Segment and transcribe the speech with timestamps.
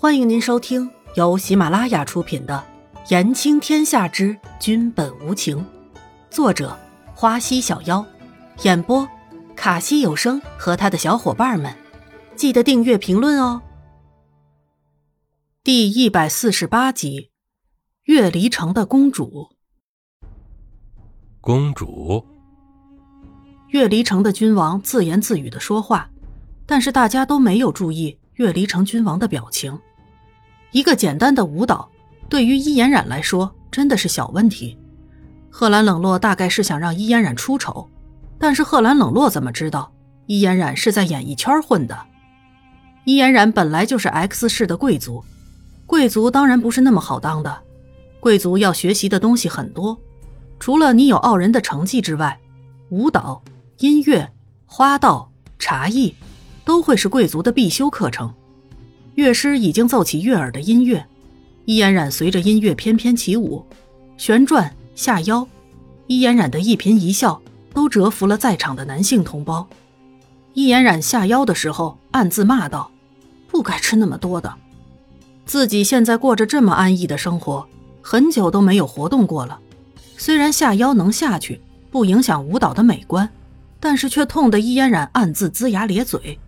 [0.00, 2.64] 欢迎您收听由喜马拉雅出品的
[3.10, 5.58] 《言情天下之君本无情》，
[6.30, 6.78] 作者
[7.16, 8.06] 花溪小妖，
[8.62, 9.08] 演播
[9.56, 11.76] 卡西有声和他的小伙伴们。
[12.36, 13.60] 记得订阅、评论哦。
[15.64, 17.32] 第一百四十八集，
[18.04, 19.48] 月离城的公主。
[21.40, 22.24] 公主。
[23.70, 26.08] 月离城的君王自言自语的说话，
[26.66, 29.76] 但是大家都没有注意月离城君王的表情。
[30.70, 31.88] 一个简单的舞蹈，
[32.28, 34.76] 对于伊嫣然来说真的是小问题。
[35.50, 37.88] 贺兰冷落大概是想让伊嫣然出丑，
[38.38, 39.90] 但是贺兰冷落怎么知道
[40.26, 41.98] 伊嫣然是在演艺圈混的？
[43.04, 45.24] 伊嫣然本来就是 X 市的贵族，
[45.86, 47.62] 贵族当然不是那么好当的。
[48.20, 49.98] 贵族要学习的东西很多，
[50.60, 52.38] 除了你有傲人的成绩之外，
[52.90, 53.42] 舞蹈、
[53.78, 54.30] 音乐、
[54.66, 56.14] 花道、茶艺，
[56.64, 58.34] 都会是贵族的必修课程。
[59.18, 61.04] 乐师已经奏起悦耳的音乐，
[61.64, 63.66] 伊嫣然随着音乐翩翩起舞，
[64.16, 65.44] 旋转下腰。
[66.06, 67.42] 伊嫣然的一颦一笑
[67.74, 69.66] 都折服了在场的男性同胞。
[70.54, 72.92] 伊嫣然下腰的时候，暗自骂道
[73.50, 74.54] ：“不该吃那么多的。”
[75.44, 77.66] 自己现在过着这么安逸的生活，
[78.00, 79.58] 很久都没有活动过了。
[80.16, 83.28] 虽然下腰能下去，不影响舞蹈的美观，
[83.80, 86.38] 但是却痛得伊嫣然暗自龇牙咧嘴。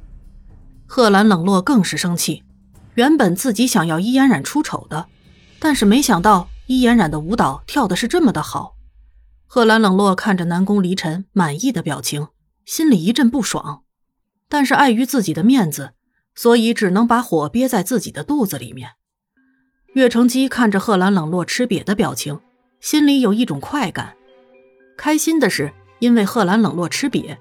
[0.87, 2.45] 贺兰冷落更是生气。
[2.95, 5.07] 原本自己想要伊嫣然出丑的，
[5.59, 8.75] 但是没想到伊嫣然的舞蹈跳的是这么的好。
[9.47, 12.29] 贺兰冷落看着南宫离尘满意的表情，
[12.65, 13.83] 心里一阵不爽，
[14.49, 15.93] 但是碍于自己的面子，
[16.35, 18.91] 所以只能把火憋在自己的肚子里面。
[19.95, 22.39] 岳成基看着贺兰冷落吃瘪的表情，
[22.81, 24.15] 心里有一种快感。
[24.97, 27.37] 开心的是因为贺兰冷落吃瘪，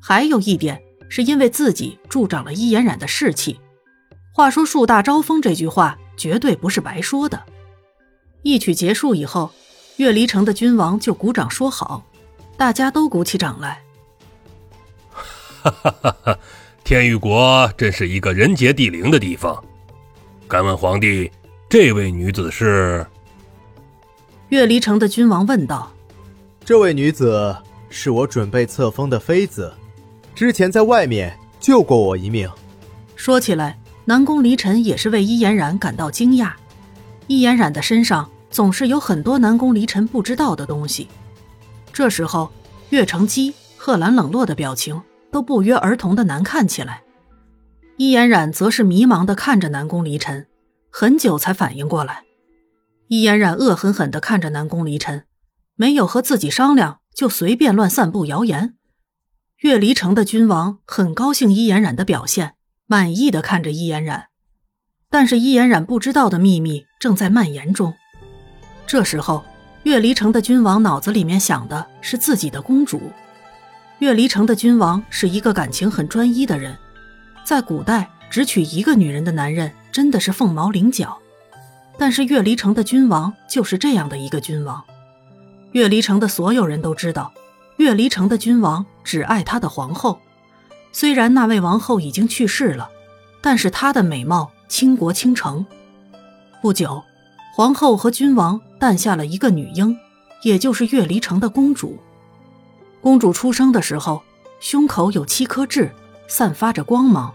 [0.00, 3.58] 还有一点是因为自己助长了伊嫣然的士气。
[4.38, 7.42] 话说“树大招风”这句话绝对不是白说的。
[8.42, 9.50] 一曲结束以后，
[9.96, 12.04] 月离城的君王就鼓掌说好，
[12.56, 13.82] 大家都鼓起掌来。
[15.60, 16.38] 哈哈哈哈！
[16.84, 19.60] 天玉国真是一个人杰地灵的地方。
[20.46, 21.28] 敢问皇帝，
[21.68, 23.04] 这位女子是？
[24.50, 25.90] 月离城的君王问道
[26.64, 27.56] ：“这位女子
[27.90, 29.74] 是我准备册封的妃子，
[30.32, 32.48] 之前在外面救过我一命。”
[33.16, 33.76] 说起来。
[34.08, 36.52] 南宫离尘也是为伊嫣然感到惊讶，
[37.26, 41.06] 伊嫣然的身上总是有很多南宫离尘不知道的东西。
[41.92, 42.50] 这时候，
[42.88, 44.98] 岳成基、贺兰冷落的表情
[45.30, 47.02] 都不约而同的难看起来。
[47.98, 50.46] 伊嫣然则是迷茫的看着南宫离尘，
[50.90, 52.24] 很久才反应过来。
[53.08, 55.24] 伊嫣然恶狠狠的看着南宫离尘，
[55.76, 58.74] 没有和自己商量就随便乱散布谣言。
[59.58, 62.54] 岳离城的君王很高兴伊嫣然的表现。
[62.90, 64.28] 满意的看着伊嫣然，
[65.10, 67.92] 但是伊嫣然不知道的秘密正在蔓延中。
[68.86, 69.44] 这时候，
[69.82, 73.12] 月离城的君王脑子里面想的是自己的公主。
[73.98, 76.74] 月离城的君王是一个感情很专一的人，
[77.44, 81.18] 在古代只娶一个女人的男人真的是凤毛麟角，
[81.98, 84.82] 但是月离城的君王就是这样的一个君王。
[85.72, 87.34] 月离城的所有人都知道，
[87.76, 90.18] 月离城的君王只爱他的皇后。
[91.00, 92.90] 虽然那位王后已经去世了，
[93.40, 95.64] 但是她的美貌倾国倾城。
[96.60, 97.04] 不久，
[97.54, 99.96] 皇后和君王诞下了一个女婴，
[100.42, 101.96] 也就是月离城的公主。
[103.00, 104.20] 公主出生的时候，
[104.58, 105.92] 胸口有七颗痣，
[106.26, 107.32] 散发着光芒。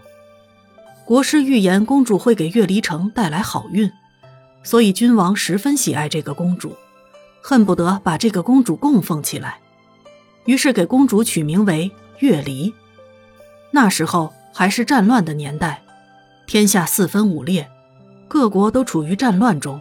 [1.06, 3.90] 国师预言公主会给月离城带来好运，
[4.62, 6.76] 所以君王十分喜爱这个公主，
[7.40, 9.58] 恨不得把这个公主供奉起来。
[10.44, 12.70] 于是给公主取名为月离。
[13.74, 15.82] 那时候还是战乱的年代，
[16.46, 17.68] 天下四分五裂，
[18.28, 19.80] 各国都处于战乱中。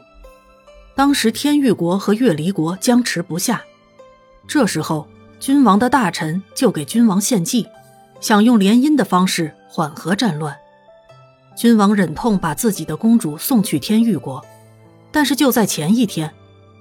[0.96, 3.62] 当时天玉国和月离国僵持不下，
[4.48, 5.08] 这时候
[5.40, 7.68] 君王的大臣就给君王献计，
[8.20, 10.58] 想用联姻的方式缓和战乱。
[11.56, 14.44] 君王忍痛把自己的公主送去天玉国，
[15.12, 16.34] 但是就在前一天，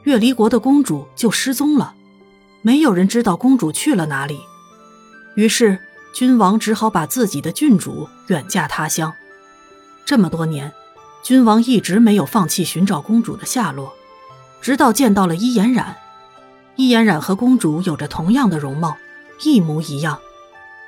[0.05, 1.95] 月离国的公主就失踪了，
[2.63, 4.41] 没有人知道公主去了哪里。
[5.37, 5.79] 于是。
[6.13, 9.13] 君王只好把自己的郡主远嫁他乡。
[10.05, 10.73] 这么多年，
[11.23, 13.93] 君王一直没有放弃寻找公主的下落，
[14.61, 15.97] 直到见到了伊颜染。
[16.77, 18.97] 伊颜染和公主有着同样的容貌，
[19.43, 20.19] 一模一样。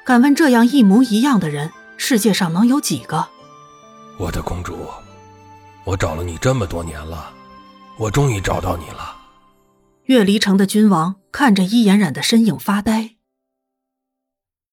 [0.05, 3.29] 敢问这样一模一样的人，世界上能有几个？
[4.19, 4.77] 我的公主，
[5.85, 7.31] 我找了你这么多年了，
[7.99, 9.17] 我终于找到你了。
[10.05, 13.14] 月离城的君王看着伊颜染的身影发呆。